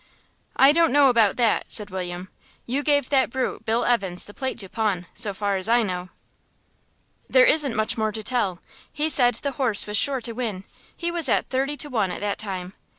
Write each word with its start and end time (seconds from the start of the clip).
"I 0.55 0.71
don't 0.71 0.91
know 0.91 1.09
about 1.09 1.37
that," 1.37 1.71
said 1.71 1.91
William. 1.91 2.31
"You 2.65 2.81
gave 2.81 3.09
that 3.09 3.29
brute 3.29 3.65
Bill 3.65 3.85
Evans 3.85 4.25
the 4.25 4.33
plate 4.33 4.57
to 4.57 4.67
pawn, 4.67 5.05
so 5.13 5.31
far 5.31 5.57
as 5.57 5.69
I 5.69 5.83
know." 5.83 6.09
"There 7.29 7.45
isn't 7.45 7.75
much 7.75 7.99
more 7.99 8.11
to 8.11 8.23
tell. 8.23 8.63
He 8.91 9.11
said 9.11 9.35
the 9.35 9.51
horse 9.61 9.85
was 9.85 9.97
sure 9.97 10.19
to 10.19 10.33
win. 10.33 10.63
He 10.97 11.11
was 11.11 11.29
at 11.29 11.49
thirty 11.51 11.77
to 11.77 11.87
one 11.87 12.09
at 12.09 12.19
that 12.21 12.39
time. 12.39 12.73